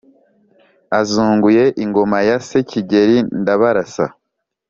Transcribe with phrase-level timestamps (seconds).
[0.99, 4.05] azunguye ingoma ya se Kigeli Ndabarasa.